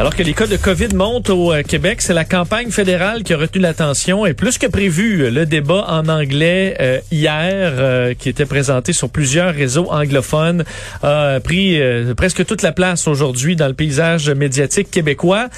[0.00, 3.34] Alors que les cas de COVID montent au euh, Québec, c'est la campagne fédérale qui
[3.34, 8.28] a retenu l'attention et plus que prévu, le débat en anglais euh, hier, euh, qui
[8.28, 10.62] était présenté sur plusieurs réseaux anglophones,
[11.02, 11.80] a pris
[12.16, 15.48] presque toute la place aujourd'hui dans le paysage médiatique québécois.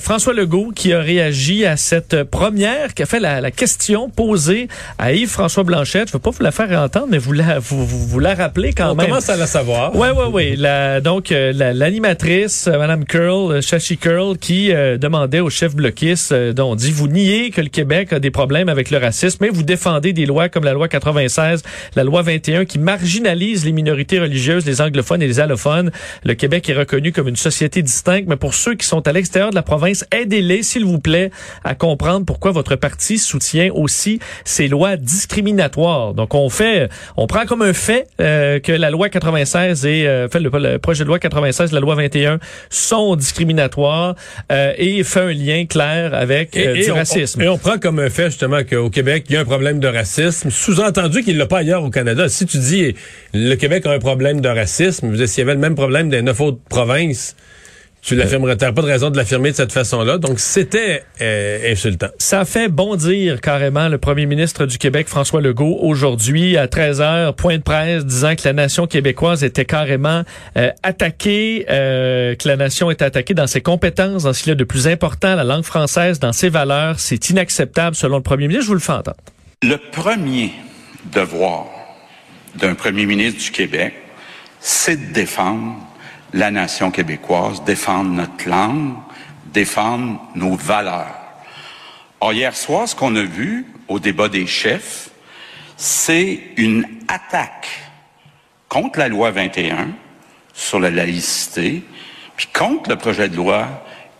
[0.00, 4.66] François Legault qui a réagi à cette première, qui a fait la, la question posée
[4.98, 6.08] à Yves-François Blanchette.
[6.08, 8.34] Je ne veux pas vous la faire entendre, mais vous la, vous, vous, vous la
[8.34, 9.06] rappelez quand On même.
[9.06, 9.94] commence à la savoir.
[9.94, 10.54] Ouais, ouais, ouais.
[10.56, 15.50] La, donc, euh, la- l'animatrice, euh, Madame Curl, euh, Shashi Curl, qui euh, demandait au
[15.50, 18.90] chef bloquiste, euh, dont on dit, vous niez que le Québec a des problèmes avec
[18.90, 21.62] le racisme, mais vous défendez des lois comme la loi 96,
[21.94, 25.90] la loi 21, qui marginalisent les minorités religieuses, les anglophones et les allophones.
[26.24, 29.50] Le Québec est reconnu comme une société distincte, mais pour ceux qui sont à l'extérieur
[29.50, 31.30] de la province, aidez-les, s'il vous plaît,
[31.62, 36.14] à comprendre pourquoi votre parti soutient aussi ces lois discriminatoires.
[36.14, 40.30] Donc, on fait, on prend comme un fait euh, que la loi 96 et euh,
[40.30, 42.38] fait le, le projet de loi 96, la loi 21
[42.70, 43.65] sont discriminatoires
[44.52, 47.42] euh, et fait un lien clair avec euh, du on, racisme.
[47.42, 49.88] et on prend comme un fait justement qu'au Québec, il y a un problème de
[49.88, 50.50] racisme.
[50.50, 52.28] Sous-entendu qu'il l'a pas ailleurs au Canada.
[52.28, 52.94] Si tu dis
[53.34, 56.40] le Québec a un problème de racisme, s'il y avait le même problème des neuf
[56.40, 57.36] autres provinces,
[58.06, 58.56] tu l'affirmerais.
[58.56, 60.18] T'as pas de raison de l'affirmer de cette façon-là.
[60.18, 62.06] Donc c'était euh, insultant.
[62.18, 67.56] Ça fait bondir carrément le premier ministre du Québec, François Legault, aujourd'hui à 13h, point
[67.56, 70.22] de presse, disant que la nation québécoise était carrément
[70.56, 74.52] euh, attaquée, euh, que la nation était attaquée dans ses compétences, dans ce qu'il y
[74.52, 77.00] a de plus important, la langue française, dans ses valeurs.
[77.00, 78.66] C'est inacceptable selon le premier ministre.
[78.66, 79.16] Je vous le fais entendre.
[79.64, 80.52] Le premier
[81.12, 81.66] devoir
[82.54, 83.94] d'un premier ministre du Québec,
[84.60, 85.74] c'est de défendre
[86.36, 88.94] la nation québécoise, défendre notre langue,
[89.46, 91.16] défendre nos valeurs.
[92.20, 95.10] Or, hier soir, ce qu'on a vu au débat des chefs,
[95.78, 97.68] c'est une attaque
[98.68, 99.88] contre la loi 21
[100.52, 101.82] sur la laïcité,
[102.36, 103.66] puis contre le projet de loi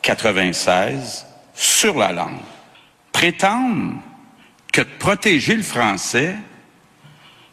[0.01, 2.41] 96 sur la langue.
[3.13, 3.95] Prétendre
[4.73, 6.35] que protéger le français,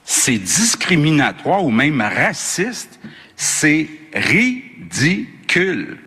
[0.05, 2.99] c'est discriminatoire ou même raciste,
[3.35, 5.97] c'est ridicule.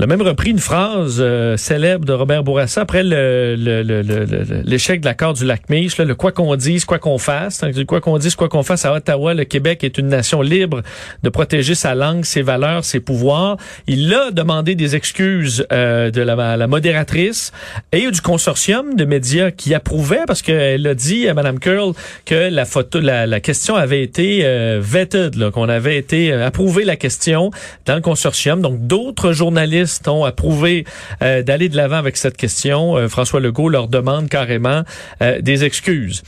[0.00, 4.02] Il a même repris une phrase euh, célèbre de Robert Bourassa après le- le- le-
[4.02, 7.62] le- l'échec de l'accord du lac Mich, là, le quoi qu'on dise, quoi qu'on fasse.
[7.62, 10.82] Donc, quoi qu'on dise, quoi qu'on fasse à Ottawa, le Québec est une nation libre
[11.24, 13.56] de protéger sa langue, ses valeurs, ses pouvoirs.
[13.88, 17.50] Il a demandé des excuses euh, de la, la modératrice
[17.90, 21.92] et du consortium de médias qui approuvait parce qu'elle a dit à Mme Curl
[22.24, 26.84] que la photo, la, la question avait été euh, vetted, qu'on avait été euh, approuvé
[26.84, 27.50] la question
[27.84, 28.60] dans le consortium.
[28.60, 30.84] Donc d'autres journalistes ont approuvé
[31.22, 32.96] euh, d'aller de l'avant avec cette question.
[32.96, 34.82] Euh, François Legault leur demande carrément
[35.22, 36.22] euh, des excuses.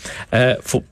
[0.63, 0.83] Faut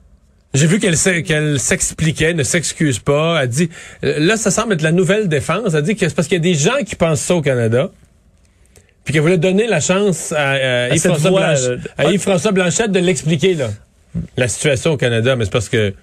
[0.53, 3.41] J'ai vu qu'elle qu'elle s'expliquait, ne s'excuse pas.
[3.43, 3.69] Elle dit,
[4.01, 5.73] là, ça semble être la nouvelle défense.
[5.73, 7.89] Elle dit que c'est parce qu'il y a des gens qui pensent ça au Canada.
[9.09, 13.69] Puis qu'elle voulait donner la chance à, euh, Yves-François Blanchette de l'expliquer, là.
[14.37, 15.35] La situation au Canada.
[15.35, 15.95] Mais c'est parce que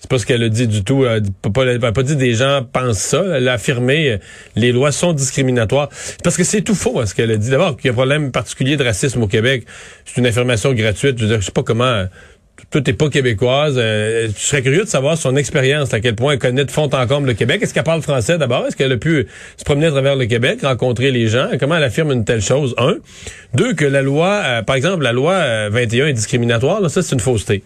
[0.00, 1.04] c'est pas ce qu'elle a dit du tout.
[1.04, 3.22] Elle n'a pas, pas dit des gens pensent ça.
[3.34, 4.18] Elle a affirmé euh,
[4.56, 5.90] les lois sont discriminatoires.
[6.24, 7.50] Parce que c'est tout faux, hein, ce qu'elle a dit.
[7.50, 9.64] D'abord, qu'il y a un problème particulier de racisme au Québec.
[10.06, 11.18] C'est une affirmation gratuite.
[11.18, 11.84] Je veux dire, je sais pas comment...
[11.84, 12.06] euh,
[12.70, 13.76] toi, t'es pas québécoise.
[13.78, 16.88] Euh, je serais curieux de savoir son expérience, à quel point elle connaît de fond
[16.92, 17.62] en comble le Québec.
[17.62, 18.66] Est-ce qu'elle parle français d'abord?
[18.66, 19.26] Est-ce qu'elle a pu
[19.56, 21.48] se promener à travers le Québec, rencontrer les gens?
[21.58, 22.74] Comment elle affirme une telle chose?
[22.78, 22.96] Un.
[23.54, 26.88] Deux, que la loi, euh, par exemple, la loi euh, 21 est discriminatoire.
[26.90, 27.62] Ça, c'est une fausseté.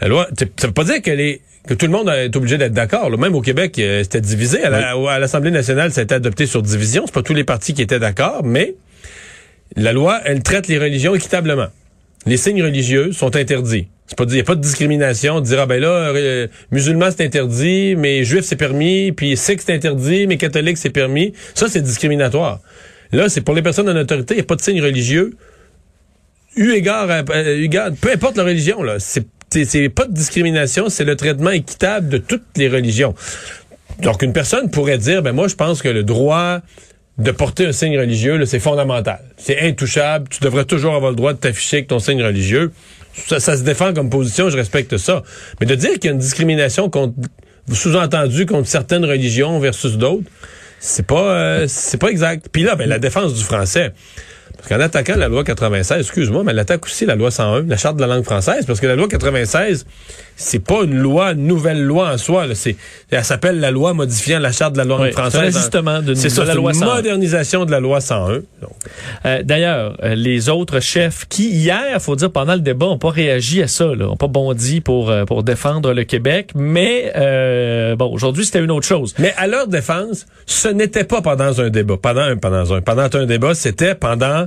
[0.00, 2.74] La loi, ça veut pas dire que les que tout le monde est obligé d'être
[2.74, 3.10] d'accord.
[3.16, 4.62] Même au Québec, euh, c'était divisé.
[4.64, 7.04] À l'Assemblée nationale, ça a été adopté sur division.
[7.06, 8.74] C'est pas tous les partis qui étaient d'accord, mais
[9.76, 11.68] la loi, elle traite les religions équitablement.
[12.26, 13.88] Les signes religieux sont interdits.
[14.06, 17.08] C'est pas il n'y a pas de discrimination, de dire ah ben là, euh, musulman
[17.10, 21.32] c'est interdit, mais juif c'est permis, puis sikh c'est interdit, mais catholique c'est permis.
[21.54, 22.60] Ça c'est discriminatoire.
[23.12, 25.36] Là, c'est pour les personnes en autorité, il n'y a pas de signe religieux.
[26.56, 27.08] Eu égard,
[27.46, 29.26] égard, peu importe la religion, là, c'est
[29.62, 33.14] c'est pas de discrimination, c'est le traitement équitable de toutes les religions.
[34.00, 36.60] Donc, une personne pourrait dire, ben moi, je pense que le droit
[37.18, 39.20] de porter un signe religieux, c'est fondamental.
[39.36, 40.28] C'est intouchable.
[40.28, 42.72] Tu devrais toujours avoir le droit de t'afficher avec ton signe religieux.
[43.14, 45.22] Ça, se défend comme position, je respecte ça.
[45.60, 47.14] Mais de dire qu'il y a une discrimination contre,
[47.72, 50.28] sous-entendu contre certaines religions versus d'autres,
[50.80, 52.48] c'est pas, euh, c'est pas exact.
[52.50, 53.92] Puis là, ben, la défense du français.
[54.64, 57.76] Parce qu'en attaquant la loi 96, excuse-moi, mais elle attaque aussi la loi 101, la
[57.76, 59.84] charte de la langue française, parce que la loi 96,
[60.36, 62.46] c'est pas une loi, une nouvelle loi en soi.
[62.46, 62.54] Là.
[62.54, 62.74] C'est,
[63.10, 65.52] elle s'appelle la loi modifiant la charte de la langue française.
[65.52, 68.40] C'est c'est ça, la loi une modernisation de la loi 101.
[69.26, 73.10] Euh, d'ailleurs, euh, les autres chefs qui hier, faut dire pendant le débat, ont pas
[73.10, 77.12] réagi à ça, là, ont pas bondi pour euh, pour défendre le Québec, mais
[77.98, 79.14] bon, aujourd'hui c'était une autre chose.
[79.18, 83.08] Mais à leur défense, ce n'était pas pendant un débat, pendant un pendant un pendant
[83.12, 84.46] un débat, c'était pendant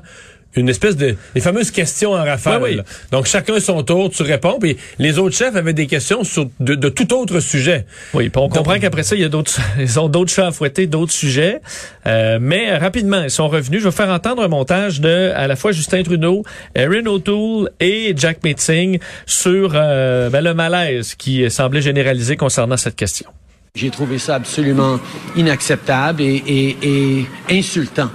[0.57, 2.83] une espèce de les fameuses questions en rafale.
[3.11, 4.57] Donc chacun son tour, tu réponds.
[4.59, 7.85] Puis les autres chefs avaient des questions sur de, tout autre sujet.
[8.13, 10.51] Oui, puis on comprend qu'après ça, il y a d'autres, ils ont d'autres chats à
[10.51, 11.61] fouetter, d'autres sujets.
[12.05, 13.81] Euh, mais rapidement, ils sont revenus.
[13.81, 16.43] Je vais faire entendre un montage de à la fois Justin Trudeau,
[16.75, 22.95] Erin O'Toole et Jack Metzing sur euh, ben, le malaise qui semblait généralisé concernant cette
[22.95, 23.29] question.
[23.75, 24.99] J'ai trouvé ça absolument
[25.35, 28.09] inacceptable et, et insultant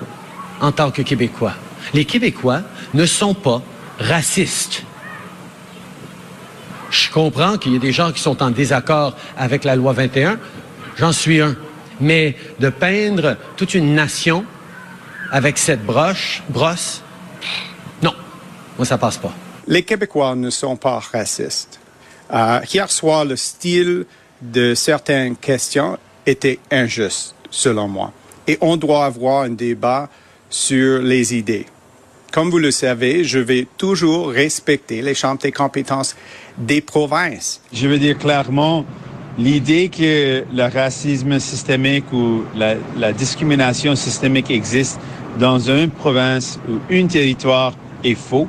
[0.60, 1.54] en tant que Québécois
[1.94, 2.62] les Québécois
[2.94, 3.62] ne sont pas
[3.98, 4.84] racistes.
[6.90, 10.38] Je comprends qu'il y a des gens qui sont en désaccord avec la loi 21.
[10.96, 11.56] J'en suis un.
[12.00, 14.44] Mais de peindre toute une nation
[15.30, 17.02] avec cette broche, brosse,
[18.02, 18.12] non,
[18.76, 19.32] moi ça passe pas.
[19.66, 21.80] Les Québécois ne sont pas racistes.
[22.32, 24.04] Euh, hier soir, le style
[24.40, 28.12] de certaines questions était injuste, selon moi.
[28.46, 30.08] Et on doit avoir un débat
[30.52, 31.66] sur les idées.
[32.30, 36.14] Comme vous le savez, je vais toujours respecter les champs des compétences
[36.56, 37.60] des provinces.
[37.72, 38.84] Je veux dire clairement,
[39.38, 45.00] l'idée que le racisme systémique ou la, discrimination systémique existe
[45.38, 47.74] dans une province ou un territoire
[48.04, 48.46] est faux.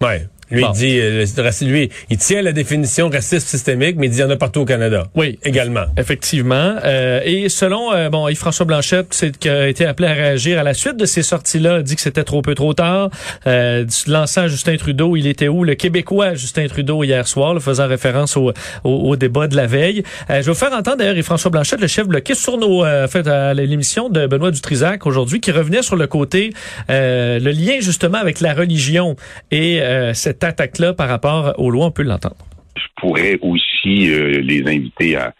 [0.00, 0.28] Ouais.
[0.52, 1.24] Lui, il dit, euh,
[1.62, 4.60] lui, il tient la définition raciste systémique, mais il dit qu'il y en a partout
[4.60, 5.08] au Canada.
[5.14, 5.38] Oui.
[5.44, 5.84] Également.
[5.96, 6.76] Effectivement.
[6.84, 10.62] Euh, et selon, euh, bon, Yves-François Blanchette, c'est qui a été appelé à réagir à
[10.62, 13.10] la suite de ces sorties-là, dit que c'était trop peu trop tard.
[13.46, 15.64] Euh, lançant Justin Trudeau, il était où?
[15.64, 18.52] Le Québécois Justin Trudeau hier soir, faisant référence au,
[18.84, 20.02] au, débat de la veille.
[20.30, 23.08] Euh, je vais vous faire entendre d'ailleurs Yves-François Blanchette, le chef bloqué sur nos, euh,
[23.08, 26.52] fait, à l'émission de Benoît Dutrisac aujourd'hui, qui revenait sur le côté,
[26.88, 29.16] le lien justement avec la religion
[29.50, 29.80] et
[30.14, 32.36] cette attaque-là par rapport aux lois, on peut l'entendre.
[32.76, 35.34] Je pourrais aussi euh, les inviter à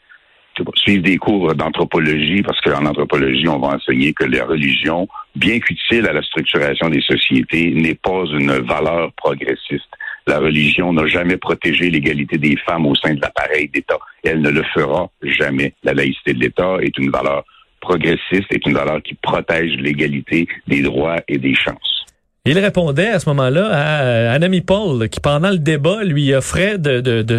[0.77, 6.07] suivre des cours d'anthropologie, parce qu'en anthropologie, on va enseigner que la religion, bien qu'utile
[6.07, 9.89] à la structuration des sociétés, n'est pas une valeur progressiste.
[10.27, 13.99] La religion n'a jamais protégé l'égalité des femmes au sein de l'appareil d'État.
[14.23, 15.75] Elle ne le fera jamais.
[15.83, 17.45] La laïcité de l'État est une valeur
[17.81, 22.02] progressiste, est une valeur qui protège l'égalité des droits et des chances.
[22.45, 26.77] Il répondait à ce moment-là à, un ami Paul qui, pendant le débat, lui offrait
[26.77, 27.37] de, de, de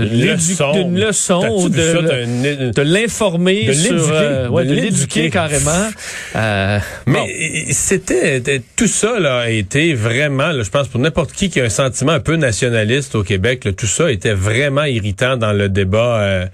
[0.78, 4.10] une leçon ou de, de l'informer sur...
[4.14, 5.90] Euh, ouais, de l'éduquer carrément.
[6.38, 7.28] Euh, Mais
[7.74, 8.42] c'était...
[8.78, 12.14] Tout ça là, a été vraiment, je pense, pour n'importe qui qui a un sentiment
[12.14, 16.22] un peu nationaliste au Québec, tout ça était vraiment irritant dans le débat...
[16.22, 16.46] Euh,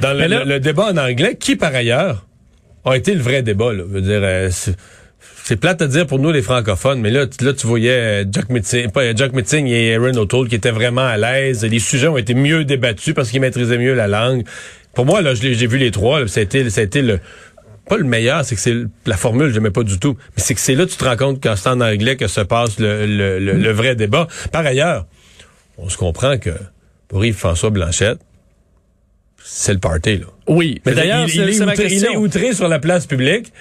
[0.00, 2.26] dans le, le, débat en anglais, qui, par ailleurs,
[2.84, 3.72] a été le vrai débat.
[3.72, 4.54] Là, je veux dire...
[5.52, 8.48] C'est plate à dire pour nous les francophones, mais là, là tu voyais euh, Jack
[8.48, 11.62] Metzing, pas euh, et Aaron O'Toole qui étaient vraiment à l'aise.
[11.62, 14.44] Les sujets ont été mieux débattus parce qu'ils maîtrisaient mieux la langue.
[14.94, 16.22] Pour moi, là, j'ai vu les trois.
[16.22, 17.20] été, ça le
[17.86, 20.16] pas le meilleur, c'est que c'est la formule, j'aimais pas du tout.
[20.34, 22.40] Mais c'est que c'est là tu te rends compte quand c'est en anglais que se
[22.40, 24.28] passe le, le, le, vrai débat.
[24.52, 25.04] Par ailleurs,
[25.76, 26.52] on se comprend que
[27.08, 28.20] pour Yves-François Blanchette,
[29.44, 30.26] c'est le party, là.
[30.46, 33.52] Oui, mais d'ailleurs, il, il, est outré sur la place publique.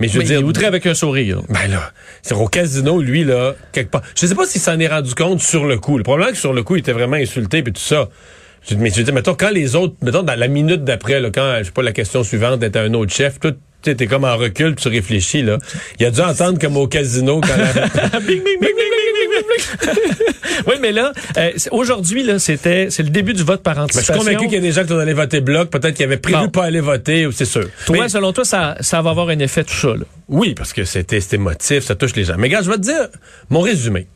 [0.00, 0.40] Mais je veux dire.
[0.40, 1.42] Il outré avec un sourire.
[1.48, 4.02] Ben là, c'est au casino, lui, là, quelque part.
[4.18, 5.98] Je sais pas s'il s'en est rendu compte sur le coup.
[5.98, 8.08] Le problème, que sur le coup, il était vraiment insulté, puis tout ça.
[8.76, 11.56] Mais je veux dire, mettons, quand les autres, mettons, dans la minute d'après, là, quand,
[11.58, 14.74] je sais pas, la question suivante était un autre chef, tout, t'es comme en recul,
[14.74, 15.58] tu réfléchis, là.
[15.98, 18.20] Il a dû entendre comme au casino quand la...
[18.20, 19.09] bing, bing, bing, bing, bing,
[20.66, 23.92] oui, mais là, euh, aujourd'hui, là, c'était, c'est le début du vote par Mais je
[23.92, 24.24] suis anticipation.
[24.24, 26.38] convaincu qu'il y a des gens qui sont allés voter bloc, peut-être qu'ils avaient prévu
[26.38, 26.48] Bon.
[26.48, 27.68] pas aller voter, c'est sûr.
[27.86, 30.04] Toi, Mais- selon toi, ça, ça va avoir un effet tout ça, là?
[30.28, 32.34] Oui, parce que c'était c'était émotif, ça touche les gens.
[32.38, 33.08] Mais regarde, je vais te dire
[33.48, 34.06] mon résumé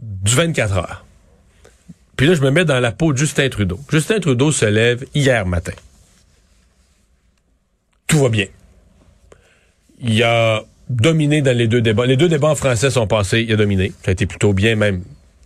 [0.00, 1.04] du 24 heures.
[2.16, 3.78] Puis là, je me mets dans la peau de Justin Trudeau.
[3.90, 5.72] Justin Trudeau se lève hier matin.
[8.06, 8.46] Tout va bien.
[10.00, 12.06] Il a dominé dans les deux débats.
[12.06, 13.92] Les deux débats en français sont passés, il a dominé.
[14.04, 15.02] Ça a été plutôt bien, même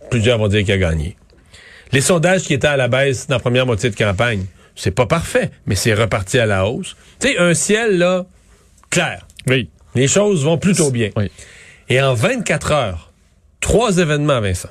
[0.09, 1.15] plusieurs vont dire qu'il a gagné.
[1.91, 4.45] Les sondages qui étaient à la baisse dans la première moitié de campagne,
[4.75, 6.95] c'est pas parfait, mais c'est reparti à la hausse.
[7.19, 8.25] Tu sais, un ciel, là,
[8.89, 9.27] clair.
[9.47, 9.69] Oui.
[9.95, 11.09] Les choses vont plutôt bien.
[11.17, 11.29] Oui.
[11.89, 13.11] Et en 24 heures,
[13.59, 14.69] trois événements, Vincent.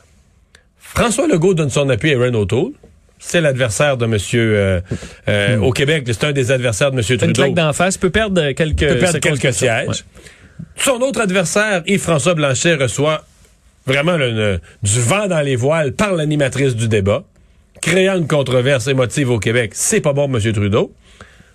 [0.79, 2.73] François Legault donne son appui à Aaron O'Toole.
[3.19, 4.81] C'est l'adversaire de Monsieur euh,
[5.29, 6.05] euh, au Québec.
[6.07, 7.25] C'est un des adversaires de Monsieur Hmm.
[7.27, 7.43] Une Trudeau.
[7.53, 10.05] claque d'en face peut perdre quelques, peut perdre quelques sièges.
[10.77, 13.25] Son autre adversaire, Yves-François Blanchet, reçoit
[13.87, 17.25] vraiment le- le- du vent dans les voiles par l'animatrice du débat,
[17.83, 19.73] créant une controverse émotive au Québec.
[19.75, 20.53] C'est pas bon, M.
[20.53, 20.93] Trudeau.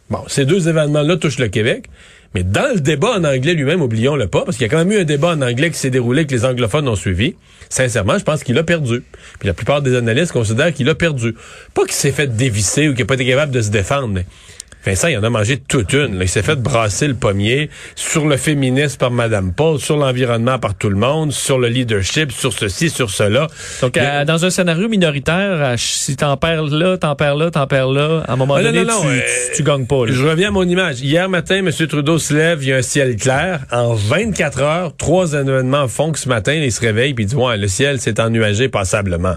[0.09, 1.85] Bon, ces deux événements-là touchent le Québec.
[2.33, 4.91] Mais dans le débat en anglais lui-même, oublions-le pas, parce qu'il y a quand même
[4.91, 7.35] eu un débat en anglais qui s'est déroulé, que les anglophones ont suivi.
[7.69, 9.03] Sincèrement, je pense qu'il a perdu.
[9.39, 11.33] Puis la plupart des analystes considèrent qu'il a perdu.
[11.74, 14.25] Pas qu'il s'est fait dévisser ou qu'il n'a pas été capable de se défendre, mais
[14.85, 16.17] Vincent, il en a mangé toute une.
[16.19, 16.23] là.
[16.25, 20.75] Il s'est fait brasser le pommier sur le féminisme par Mme Paul, sur l'environnement par
[20.75, 23.47] tout le monde, sur le leadership, sur ceci, sur cela.
[23.81, 27.51] Donc, à- dans un scénario minoritaire, à ch- si t'en perds là, t'en perds là,
[27.51, 29.19] t'en perds là, à un moment Ah, donné, non, non, tu, euh,
[29.51, 30.05] tu, tu gagnes pas.
[30.05, 30.11] là.
[30.13, 31.01] Je reviens à mon image.
[31.01, 31.71] Hier matin, M.
[31.87, 33.61] Trudeau se lève, il y a un ciel clair.
[33.71, 37.35] En 24 heures, trois événements font que ce matin, il se réveille puis il dit,
[37.35, 39.35] ouais, le ciel s'est ennuagé passablement.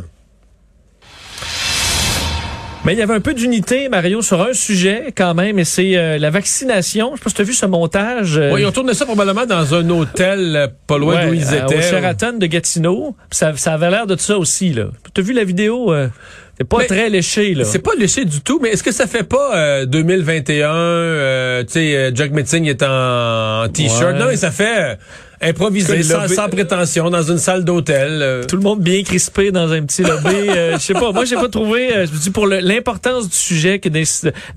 [2.84, 5.96] Mais il y avait un peu d'unité, Mario, sur un sujet quand même, et c'est
[5.96, 7.10] euh, la vaccination.
[7.12, 8.38] Je sais pas si tu as vu ce montage.
[8.38, 11.34] euh, Oui, ils ont tourné ça probablement dans un hôtel euh, pas loin ouais, d'où
[11.34, 11.78] ils euh, étaient.
[11.78, 13.14] Au Sheraton de Gatineau.
[13.30, 14.86] Ça, ça avait l'air de ça aussi, là.
[15.12, 15.92] Tu as vu la vidéo?
[15.92, 16.08] euh,
[16.56, 17.64] c'est pas Mais très léché, là.
[17.64, 21.72] C'est pas léché du tout, mais est-ce que ça fait pas euh, 2021, euh, tu
[21.74, 24.12] sais, Jack Metzing est en, en t-shirt?
[24.14, 24.18] Ouais.
[24.18, 24.94] Non, mais ça fait euh,
[25.40, 28.20] improvisé, sans, lobby- sans prétention, dans une salle d'hôtel.
[28.22, 28.44] euh.
[28.44, 30.28] Tout le monde bien crispé dans un petit lobby.
[30.48, 31.12] euh, je sais pas.
[31.12, 31.96] Moi, j'ai pas trouvé.
[31.96, 34.02] euh, je me dis pour l'importance du sujet, que de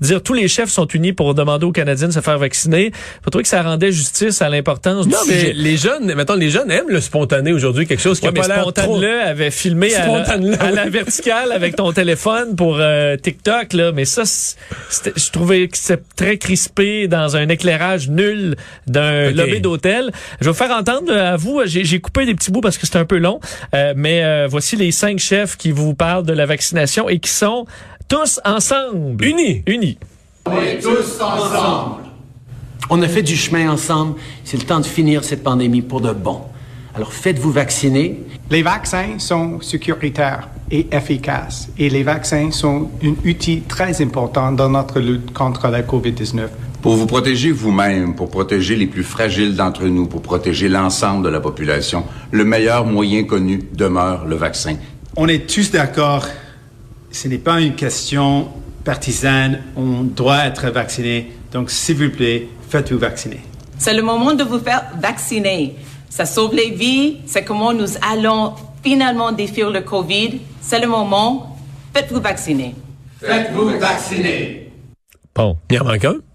[0.00, 2.90] dire tous les chefs sont unis pour demander aux Canadiens de se faire vacciner.
[3.24, 5.52] Pas trouvé que ça rendait justice à l'importance Non, du mais sujet.
[5.54, 8.48] les jeunes, mettons, les jeunes aiment le spontané aujourd'hui, quelque chose qui Ouais, a pas
[8.48, 9.00] l'air trop...
[9.00, 14.22] Le avait filmé à, la verticale avec ton téléphone pour euh, TikTok là, mais ça
[14.24, 20.10] je trouvais que c'est très crispé dans un éclairage nul d'un lobby d'hôtel.
[20.40, 22.86] Je vais vous faire entendre euh, à vous, j'ai coupé des petits bouts parce que
[22.86, 23.40] c'est un peu long,
[23.74, 27.30] euh, mais euh, voici les cinq chefs qui vous parlent de la vaccination et qui
[27.30, 27.66] sont
[28.08, 29.62] tous ensemble, Unis.
[29.66, 29.98] unis.
[32.90, 34.18] On a fait du chemin ensemble.
[34.44, 36.40] C'est le temps de finir cette pandémie pour de bon.
[36.94, 38.20] Alors faites-vous vacciner.
[38.50, 44.68] Les vaccins sont sécuritaires et efficaces et les vaccins sont un outil très important dans
[44.68, 46.48] notre lutte contre la COVID-19.
[46.82, 51.28] Pour vous protéger vous-même, pour protéger les plus fragiles d'entre nous, pour protéger l'ensemble de
[51.28, 54.74] la population, le meilleur moyen connu demeure le vaccin.
[55.14, 56.26] On est tous d'accord,
[57.12, 58.48] ce n'est pas une question
[58.84, 61.30] partisane, on doit être vacciné.
[61.52, 63.40] Donc, s'il vous plaît, faites-vous vacciner.
[63.78, 65.76] C'est le moment de vous faire vacciner.
[66.10, 67.18] Ça sauve les vies.
[67.26, 70.40] C'est comment nous allons finalement défier le COVID.
[70.60, 71.56] C'est le moment.
[71.94, 72.74] Faites-vous vacciner.
[73.20, 74.72] Faites-vous vacciner.
[75.32, 75.56] Bon.
[75.70, 76.31] Il en manque un?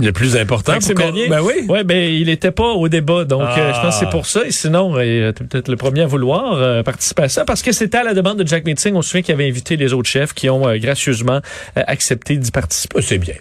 [0.00, 0.72] Le plus important.
[0.72, 1.28] Maxime pour qu'on- Bernier?
[1.28, 1.66] Ben oui.
[1.68, 3.58] Ouais, ben il était pas au débat, donc Ah.
[3.58, 4.40] euh, je pense que c'est pour ça.
[4.46, 7.72] Et sinon, euh, t'es peut-être le premier à vouloir euh, participer à ça, parce que
[7.72, 8.94] c'était à la demande de Jack Meeting.
[8.94, 11.40] On se souvient qu'il avait invité les autres chefs qui ont euh, gracieusement
[11.76, 13.02] euh, accepté d'y participer.
[13.02, 13.34] C'est bien.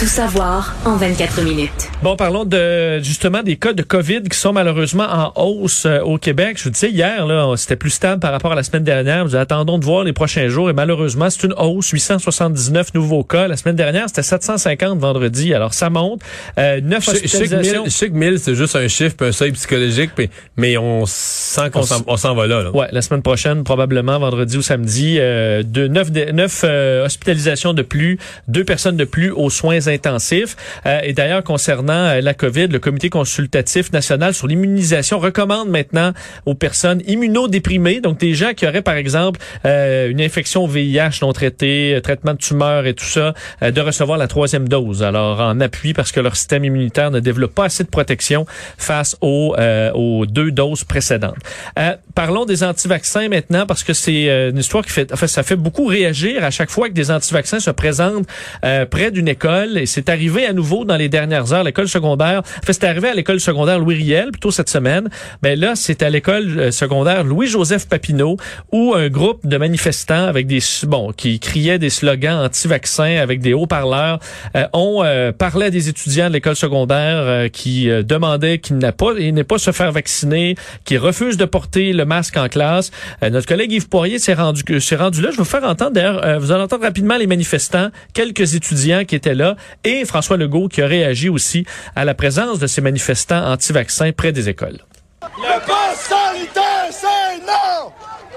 [0.00, 1.88] Tout savoir en 24 minutes.
[2.02, 6.18] Bon, parlons de justement des cas de COVID qui sont malheureusement en hausse euh, au
[6.18, 6.58] Québec.
[6.58, 9.24] Je vous disais hier, là, c'était plus stable par rapport à la semaine dernière.
[9.24, 11.90] Nous attendons de voir les prochains jours et malheureusement, c'est une hausse.
[11.90, 13.46] 879 nouveaux cas.
[13.46, 15.54] La semaine dernière, c'était 750 vendredi.
[15.54, 16.20] Alors ça monte.
[16.58, 17.82] Euh, 9 Je je sais que hospitalisations.
[17.82, 21.04] 1000, je sais que 1000, c'est juste un chiffre, un seuil psychologique, puis- mais on
[21.06, 22.62] sent qu'on On s'en va là.
[22.62, 22.70] là.
[22.70, 27.74] Ouais, la semaine prochaine, probablement vendredi ou samedi, euh, de neuf, de- neuf euh, hospitalisations
[27.74, 30.56] de plus, deux personnes de plus aux soins intensifs.
[30.86, 36.12] Euh, et d'ailleurs, concernant euh, la COVID, le Comité consultatif national sur l'immunisation recommande maintenant
[36.46, 41.18] aux personnes immunodéprimées, donc des gens qui auraient par exemple euh, une infection au VIH
[41.22, 45.02] non traitée, euh, traitement de tumeur et tout ça, euh, de recevoir la troisième dose.
[45.02, 48.46] Alors, en appui parce que leur système immunitaire ne développe pas assez de protection
[48.78, 51.36] face aux, euh, aux deux doses précédentes.
[51.78, 55.42] Euh, parlons des anti-vaccins maintenant parce que c'est euh, une histoire qui fait, enfin, ça
[55.42, 58.26] fait beaucoup réagir à chaque fois que des anti-vaccins se présentent
[58.64, 61.64] euh, près d'une école et c'est arrivé à nouveau dans les dernières heures.
[61.64, 65.08] L'école secondaire, enfin, c'est arrivé à l'école secondaire Louis Riel plutôt cette semaine,
[65.42, 68.36] mais là c'est à l'école secondaire Louis-Joseph Papineau
[68.72, 73.52] où un groupe de manifestants avec des bon qui criaient des slogans anti-vaccins avec des
[73.52, 74.20] haut-parleurs
[74.56, 75.02] euh, ont
[75.38, 79.58] parlé à des étudiants de l'école secondaire qui demandaient qu'il n'a pas il n'est pas
[79.58, 82.90] se faire vacciner, qui refuse de porter le masque en classe.
[83.22, 85.30] Euh, notre collègue Yves Poirier s'est rendu, s'est rendu là.
[85.30, 89.04] Je vais vous faire entendre, d'ailleurs, euh, vous allez entendre rapidement les manifestants, quelques étudiants
[89.04, 92.80] qui étaient là et François Legault qui a réagi aussi à la présence de ces
[92.80, 94.78] manifestants anti-vaccins près des écoles.
[95.22, 97.92] Le pass sanitaire, c'est non!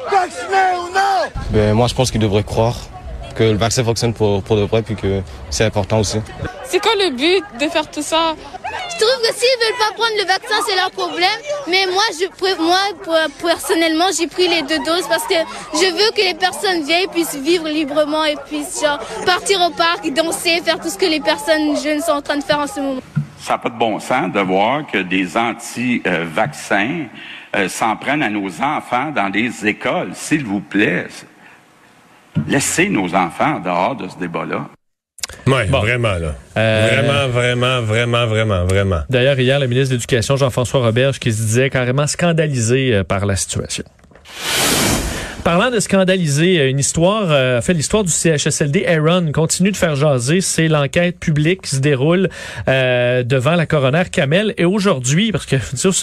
[0.09, 1.41] Vacciné ou non?
[1.51, 2.75] Ben, moi, je pense qu'ils devraient croire
[3.39, 6.19] que le vaccin fonctionne pour, pour de vrai puis que c'est important aussi.
[6.65, 8.35] C'est quoi le but de faire tout ça?
[8.91, 11.39] Je trouve que s'ils veulent pas prendre le vaccin, c'est leur problème.
[11.69, 12.25] Mais moi, je,
[12.61, 12.79] moi
[13.41, 15.39] personnellement, j'ai pris les deux doses parce que
[15.73, 20.11] je veux que les personnes vieilles puissent vivre librement et puissent genre, partir au parc,
[20.13, 22.81] danser, faire tout ce que les personnes jeunes sont en train de faire en ce
[22.81, 23.01] moment.
[23.39, 27.05] Ça n'a pas de bon sens de voir que des anti-vaccins
[27.55, 30.11] euh, s'en prennent à nos enfants dans des écoles.
[30.13, 31.07] S'il vous plaît,
[32.47, 34.69] laissez nos enfants dehors de ce débat-là.
[35.45, 36.35] Oui, vraiment, là.
[36.57, 39.01] Euh, vraiment, vraiment, vraiment, vraiment, vraiment.
[39.09, 43.25] D'ailleurs, hier, le ministre de l'Éducation, Jean-François Roberge, qui se disait carrément scandalisé euh, par
[43.25, 43.83] la situation.
[45.43, 49.95] Parlant de scandaliser euh, une histoire, euh, fait l'histoire du CHSLD Aaron continue de faire
[49.95, 50.41] jaser.
[50.41, 52.29] C'est l'enquête publique qui se déroule
[52.67, 54.53] euh, devant la coroner Kamel.
[54.57, 55.55] Et aujourd'hui, parce que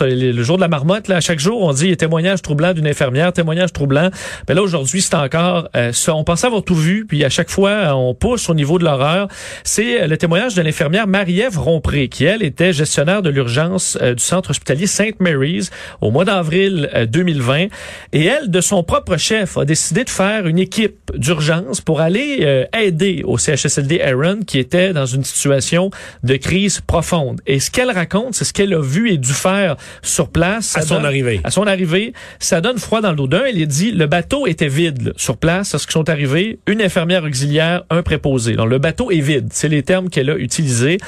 [0.02, 3.74] le jour de la marmotte, là, chaque jour, on dit témoignage troublant d'une infirmière, témoignage
[3.74, 4.10] troublant.
[4.48, 6.14] Mais là, aujourd'hui, c'est encore euh, ça.
[6.14, 9.28] On pensait avoir tout vu, puis à chaque fois, on pousse au niveau de l'horreur.
[9.64, 14.50] C'est le témoignage de l'infirmière Marie-Ève Rompré, qui, elle, était gestionnaire de l'urgence du centre
[14.50, 15.20] hospitalier St.
[15.20, 17.66] Mary's au mois d'avril 2020.
[18.12, 22.38] Et elle, de son propre chef a décidé de faire une équipe d'urgence pour aller
[22.42, 25.90] euh, aider au CHSLD Aaron qui était dans une situation
[26.22, 27.40] de crise profonde.
[27.46, 30.76] Et ce qu'elle raconte, c'est ce qu'elle a vu et dû faire sur place.
[30.76, 31.40] à son arrivée.
[31.42, 33.26] À son arrivée, ça donne froid dans le dos.
[33.26, 35.76] D'un, elle a dit, le bateau était vide sur place.
[35.76, 38.54] ce qu'ils sont arrivés, une infirmière auxiliaire, un préposé.
[38.54, 39.48] Donc le bateau est vide.
[39.50, 40.98] C'est les termes qu'elle a utilisés.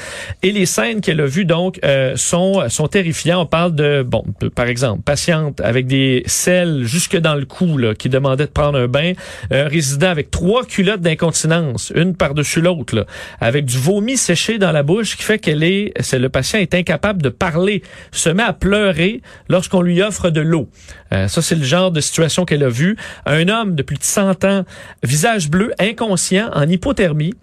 [0.43, 3.43] Et les scènes qu'elle a vues donc euh, sont sont terrifiants.
[3.43, 7.95] On parle de bon, par exemple, patiente avec des selles jusque dans le cou là,
[7.95, 9.13] qui demandait de prendre un bain.
[9.51, 13.05] Un résident avec trois culottes d'incontinence, une par-dessus l'autre,
[13.39, 16.73] avec du vomi séché dans la bouche, qui fait qu'elle est, c'est le patient est
[16.73, 20.69] incapable de parler, se met à pleurer lorsqu'on lui offre de l'eau.
[21.13, 22.97] Euh, ça, c'est le genre de situation qu'elle a vu.
[23.25, 24.65] Un homme de plus de 100 ans,
[25.03, 27.33] visage bleu, inconscient, en hypothermie.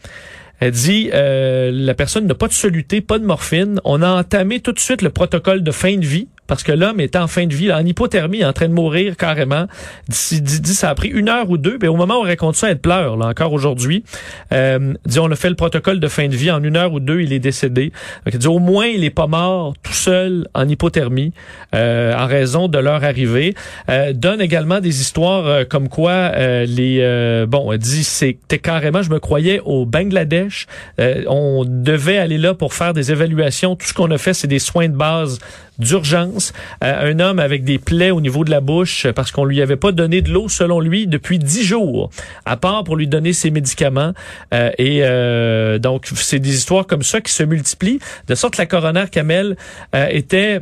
[0.58, 3.80] Elle dit euh, la personne n'a pas de soluté, pas de morphine.
[3.84, 7.00] On a entamé tout de suite le protocole de fin de vie parce que l'homme
[7.00, 9.66] est en fin de vie, en hypothermie, en train de mourir carrément.
[10.08, 12.56] Dit, dit, ça a pris une heure ou deux, mais au moment où on raconte
[12.56, 14.04] ça, elle pleure, là, encore aujourd'hui.
[14.52, 17.00] Euh, dit, on a fait le protocole de fin de vie, en une heure ou
[17.00, 17.92] deux, il est décédé.
[18.24, 21.32] Donc, dit, au moins, il est pas mort tout seul en hypothermie,
[21.74, 23.54] euh, en raison de leur arrivée.
[23.88, 26.32] Euh, donne également des histoires euh, comme quoi
[26.66, 27.46] les...
[27.48, 30.66] Bon, dit, c'était carrément, je me croyais au Bangladesh.
[30.98, 33.76] on devait aller là pour faire des évaluations.
[33.76, 35.38] Tout ce qu'on a fait, c'est des soins de base
[35.78, 36.52] d'urgence.
[36.82, 39.76] Euh, un homme avec des plaies au niveau de la bouche parce qu'on lui avait
[39.76, 42.10] pas donné de l'eau selon lui depuis dix jours,
[42.44, 44.12] à part pour lui donner ses médicaments.
[44.54, 48.62] Euh, et euh, donc c'est des histoires comme ça qui se multiplient, de sorte que
[48.62, 49.56] la coroner Kamel
[49.92, 50.60] était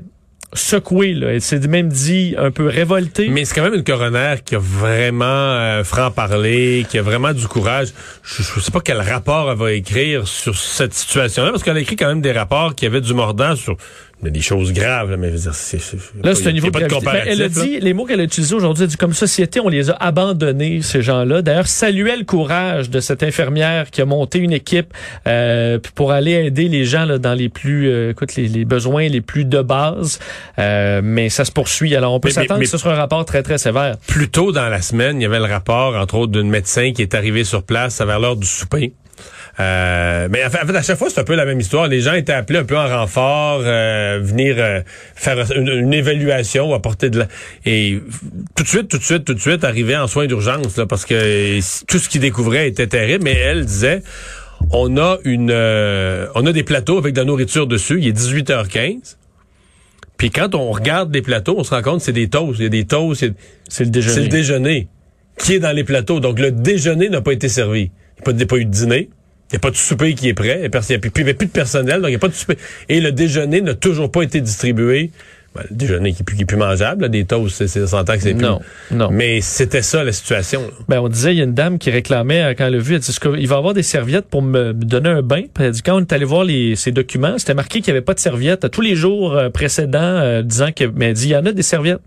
[0.53, 1.15] secoué.
[1.15, 1.33] Là.
[1.33, 3.29] Elle s'est même dit un peu révoltée.
[3.29, 7.89] Mais c'est quand même une coroner qui a vraiment franc-parler, qui a vraiment du courage.
[8.23, 11.81] Je, ne sais pas quel rapport elle va écrire sur cette situation-là, parce qu'elle a
[11.81, 13.77] écrit quand même des rapports qui avaient du mordant sur
[14.23, 15.81] mais des choses graves, là, mais c'est,
[16.23, 18.85] là, c'est un niveau de, ben, elle a dit, les mots qu'elle a utilisés aujourd'hui,
[18.85, 21.43] elle dit, comme société, on les a abandonnés, ces gens-là.
[21.43, 24.95] D'ailleurs, saluait le courage de cette infirmière qui a monté une équipe
[25.27, 29.21] euh, pour aller aider les gens là, dans les plus, euh, écoute, les, besoins les
[29.21, 30.19] plus de base.
[30.59, 31.95] Euh, mais ça se poursuit.
[31.95, 33.97] Alors, on peut s'attendre que ce sera un rapport très, très sévère.
[34.07, 37.03] Plus tôt dans la semaine, il y avait le rapport, entre autres, d'une médecin qui
[37.03, 38.95] est arrivé sur place vers l'heure du souper
[39.61, 41.87] euh, mais en fait, à chaque fois, c'est un peu la même histoire.
[41.87, 44.81] Les gens étaient appelés un peu en renfort, euh, venir euh,
[45.15, 47.29] faire une, évaluation, apporter de la...
[47.65, 48.01] Et
[48.57, 51.05] tout de suite, tout de suite, tout de suite, arriver en soins d'urgence, là, parce
[51.05, 53.25] que tout ce qu'ils découvraient était terrible.
[53.25, 54.03] Mais elle disait,
[54.71, 57.99] on a une, on a des plateaux avec de la nourriture dessus.
[58.01, 59.17] Il est 18h15.
[60.17, 62.59] Puis quand on regarde les plateaux, on se rend compte que c'est des toasts.
[62.59, 63.27] Il y a des toasts.
[63.69, 64.15] C'est le déjeuner.
[64.15, 64.89] C'est le déjeuner
[65.39, 66.21] qui est dans les plateaux.
[66.21, 67.91] Donc le déjeuner n'a pas été servi.
[68.27, 69.11] Il n'y a pas eu de dîner.
[69.51, 70.57] Il n'y a pas de souper qui est prêt.
[70.57, 72.57] Il n'y a, plus, de personnel, donc il n'y a pas de souper.
[72.89, 75.11] Et le déjeuner n'a toujours pas été distribué.
[75.55, 78.15] Ben, le déjeuner qui est plus, qui est plus mangeable, là, des toasts, c'est, s'entend
[78.15, 78.43] que c'est plus.
[78.43, 79.11] Non, non.
[79.13, 80.63] Mais c'était ça la situation.
[80.63, 80.73] là.
[80.89, 82.95] Ben, on disait, il y a une dame qui réclamait, euh, quand elle l'a vu,
[82.95, 85.43] elle dit, il va y avoir des serviettes pour me donner un bain?
[85.55, 87.99] Puis elle dit, quand on est allé voir les, ses documents, c'était marqué qu'il n'y
[87.99, 88.69] avait pas de serviettes.
[88.71, 91.53] Tous les jours euh, précédents, euh, disant que, mais elle dit, il y en a
[91.53, 92.01] des serviettes.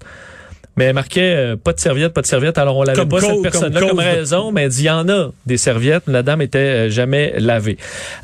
[0.78, 2.58] Mais elle marquait euh, pas de serviettes, pas de serviettes.
[2.58, 5.08] Alors on l'avait pas cause- cette personne-là comme raison, mais elle dit il y en
[5.10, 6.04] a des serviettes.
[6.08, 7.78] La dame était euh, jamais lavée.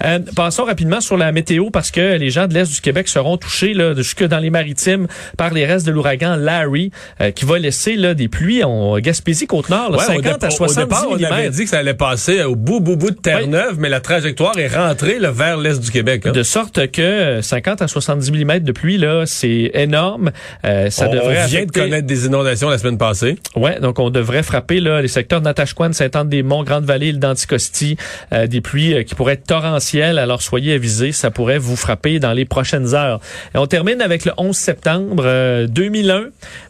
[0.06, 3.38] Euh, passons rapidement sur la météo parce que les gens de l'est du Québec seront
[3.38, 7.58] touchés là, jusque dans les maritimes par les restes de l'ouragan Larry, euh, qui va
[7.60, 10.84] laisser là des pluies en Gaspésie, Côte-Nord, là, Ouais, 50 au, départ- à 70 au
[10.86, 13.90] départ, on avait dit que ça allait passer au bout, bout, bout de Terre-Neuve, mais
[13.90, 16.24] la trajectoire est rentrée là, vers l'est du Québec.
[16.28, 16.32] hein.
[16.32, 20.32] De sorte que euh, 50 à 70 mm de pluie, là, c'est énorme.
[20.66, 23.38] Euh, ça on, devrait vient affecter- de connaître des inondations la semaine passée.
[23.56, 27.98] Ouais, donc on devrait frapper là, les secteurs de Natashquan, Saint-Anne-des-Monts, Grande-Vallée, île d'Anticosti,
[28.32, 30.18] euh, des pluies euh, qui pourraient être torrentielles.
[30.18, 33.20] Alors soyez avisés, ça pourrait vous frapper dans les prochaines heures.
[33.54, 36.26] Et on termine avec le 11 septembre euh, 2001,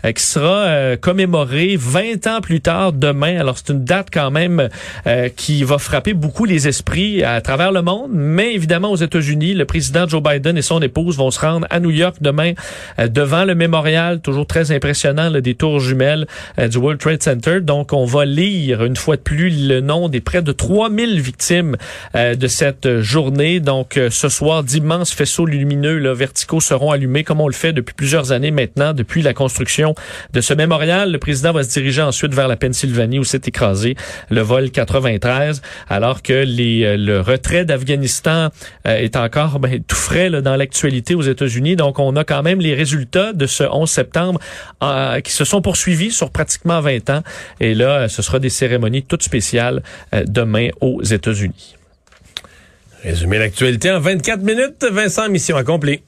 [0.05, 3.39] euh, qui sera euh, commémoré 20 ans plus tard demain.
[3.39, 4.69] Alors c'est une date quand même
[5.07, 9.53] euh, qui va frapper beaucoup les esprits à travers le monde, mais évidemment aux États-Unis,
[9.53, 12.53] le président Joe Biden et son épouse vont se rendre à New York demain
[12.97, 17.62] devant le mémorial, toujours très impressionnant, là, des euh, du World Trade Center.
[17.62, 21.78] Donc, on va lire une fois de plus le nom des près de 3000 victimes
[22.15, 23.60] euh, de cette journée.
[23.60, 27.71] Donc, euh, ce soir, d'immenses faisceaux lumineux là, verticaux seront allumés, comme on le fait
[27.71, 29.95] depuis plusieurs années maintenant, depuis la construction
[30.34, 31.12] de ce mémorial.
[31.12, 33.95] Le président va se diriger ensuite vers la Pennsylvanie où s'est écrasé
[34.30, 38.49] le vol 93, alors que les, le retrait d'Afghanistan
[38.86, 41.76] est encore ben, tout frais là, dans l'actualité aux États-Unis.
[41.76, 44.39] Donc, on a quand même les résultats de ce 11 septembre
[44.84, 47.23] euh, qui se sont poursuivis sur pratiquement 20 ans.
[47.60, 51.75] Et là, euh, ce sera des cérémonies toutes spéciales euh, demain aux États-Unis.
[53.03, 54.86] Résumer l'actualité en 24 minutes.
[54.89, 56.01] Vincent, mission accomplie.